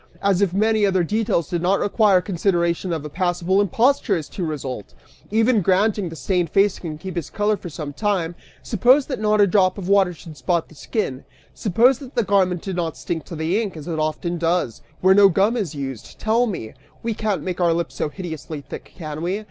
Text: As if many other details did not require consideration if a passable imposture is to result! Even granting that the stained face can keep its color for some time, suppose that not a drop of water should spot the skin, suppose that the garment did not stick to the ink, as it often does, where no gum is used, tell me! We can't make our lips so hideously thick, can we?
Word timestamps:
As 0.23 0.41
if 0.41 0.51
many 0.51 0.83
other 0.83 1.03
details 1.03 1.47
did 1.47 1.61
not 1.61 1.79
require 1.79 2.21
consideration 2.21 2.91
if 2.91 3.03
a 3.05 3.09
passable 3.09 3.61
imposture 3.61 4.17
is 4.17 4.27
to 4.29 4.43
result! 4.43 4.95
Even 5.29 5.61
granting 5.61 6.05
that 6.05 6.09
the 6.09 6.15
stained 6.15 6.49
face 6.49 6.79
can 6.79 6.97
keep 6.97 7.15
its 7.15 7.29
color 7.29 7.55
for 7.55 7.69
some 7.69 7.93
time, 7.93 8.33
suppose 8.63 9.05
that 9.05 9.19
not 9.19 9.39
a 9.41 9.45
drop 9.45 9.77
of 9.77 9.87
water 9.87 10.11
should 10.11 10.37
spot 10.37 10.69
the 10.69 10.73
skin, 10.73 11.23
suppose 11.53 11.99
that 11.99 12.15
the 12.15 12.23
garment 12.23 12.63
did 12.63 12.75
not 12.77 12.97
stick 12.97 13.23
to 13.25 13.35
the 13.35 13.61
ink, 13.61 13.77
as 13.77 13.87
it 13.87 13.99
often 13.99 14.39
does, 14.39 14.81
where 15.01 15.13
no 15.13 15.29
gum 15.29 15.55
is 15.55 15.75
used, 15.75 16.17
tell 16.17 16.47
me! 16.47 16.73
We 17.03 17.13
can't 17.13 17.43
make 17.43 17.61
our 17.61 17.71
lips 17.71 17.93
so 17.93 18.09
hideously 18.09 18.61
thick, 18.61 18.91
can 18.97 19.21
we? 19.21 19.39